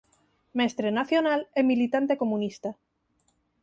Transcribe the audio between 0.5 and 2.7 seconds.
Mestre nacional e militante comunista.